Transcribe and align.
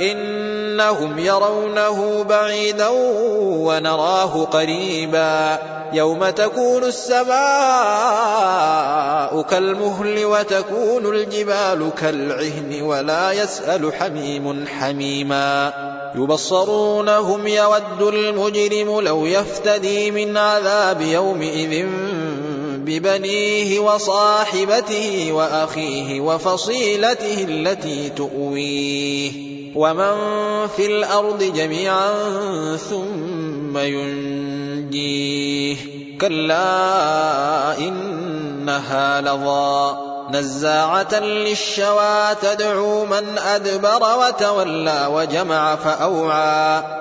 إنهم 0.00 1.18
يرونه 1.18 2.24
بعيدا 2.24 2.88
ونراه 3.38 4.44
قريبا 4.44 5.58
يوم 5.92 6.30
تكون 6.30 6.84
السماء 6.84 7.30
كالمهل 9.42 10.24
وتكون 10.24 11.06
الجبال 11.14 11.90
كالعهن 12.00 12.82
ولا 12.82 13.32
يسأل 13.32 13.94
حميم 13.94 14.66
حميما 14.66 15.72
يبصرونهم 16.14 17.46
يود 17.46 18.02
المجرم 18.02 19.00
لو 19.00 19.26
يفتدي 19.26 20.10
من 20.10 20.36
عذاب 20.36 21.00
يومئذ 21.00 21.86
ببنيه 22.76 23.80
وصاحبته 23.80 25.32
وأخيه 25.32 26.20
وفصيلته 26.20 27.44
التي 27.48 28.08
تؤويه 28.08 29.49
ومن 29.74 30.16
في 30.76 30.86
الأرض 30.86 31.42
جميعا 31.42 32.10
ثم 32.76 33.78
ينجيه 33.78 35.76
كلا 36.20 37.78
إنها 37.78 39.20
لظى 39.20 39.96
نزاعة 40.30 41.20
للشوى 41.20 42.34
تدعو 42.42 43.06
من 43.06 43.38
أدبر 43.38 44.18
وتولى 44.18 45.06
وجمع 45.12 45.76
فأوعى 45.76 46.99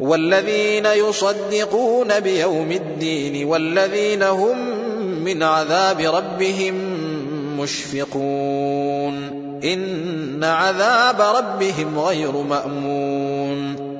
والذين 0.00 0.86
يصدقون 0.86 2.20
بيوم 2.20 2.72
الدين 2.72 3.46
والذين 3.46 4.22
هم 4.22 4.58
من 5.24 5.42
عذاب 5.42 6.00
ربهم 6.00 6.74
مشفقون. 7.60 9.46
إن 9.64 10.44
عذاب 10.44 11.20
ربهم 11.20 11.98
غير 11.98 12.32
مأمون. 12.32 13.85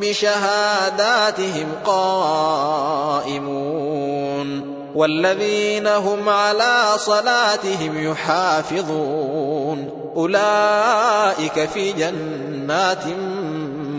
بشهاداتهم 0.00 1.66
قائمون 1.84 3.44
والذين 4.94 5.86
هم 5.86 6.28
على 6.28 6.84
صلاتهم 6.98 8.10
يحافظون 8.10 9.90
أولئك 10.16 11.68
في 11.68 11.92
جنات 11.92 13.06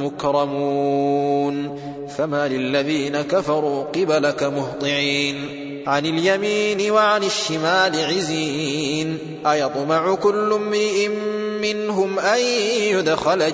مكرمون 0.02 1.80
فما 2.18 2.48
للذين 2.48 3.22
كفروا 3.22 3.84
قبلك 3.84 4.44
مهطعين 4.44 5.66
عن 5.88 6.06
اليمين 6.06 6.92
وعن 6.92 7.24
الشمال 7.24 8.06
عزين 8.06 9.18
أيطمع 9.48 10.16
كل 10.16 10.54
امرئ 10.54 11.08
منهم 11.62 12.20
أن 12.20 12.40
يدخل 12.80 13.54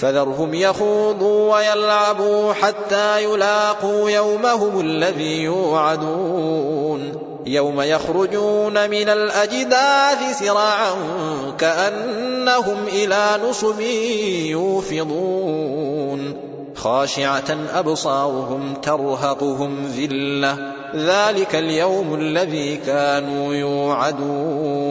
فذرهم 0.00 0.54
يخوضوا 0.54 1.56
ويلعبوا 1.56 2.52
حتى 2.52 3.24
يلاقوا 3.24 4.10
يومهم 4.10 4.80
الذي 4.80 5.42
يوعدون. 5.42 7.12
يوم 7.46 7.80
يخرجون 7.80 8.90
من 8.90 9.08
الأجداث 9.08 10.38
سراعا 10.38 10.92
كأنهم 11.58 12.76
إلى 12.92 13.26
نصب 13.48 13.80
يوفضون. 14.50 16.34
خاشعة 16.74 17.56
أبصارهم 17.74 18.74
ترهقهم 18.74 19.86
ذلة. 19.86 20.56
ذلك 20.96 21.54
اليوم 21.54 22.14
الذي 22.14 22.76
كانوا 22.76 23.54
يوعدون. 23.54 24.90